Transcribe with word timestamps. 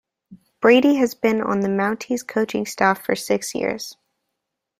Brady 0.61 0.95
has 0.95 1.13
been 1.13 1.41
on 1.43 1.59
the 1.59 1.67
Mounties 1.67 2.25
coaching 2.25 2.65
staff 2.65 3.05
for 3.05 3.13
six 3.13 3.53
years. 3.53 3.97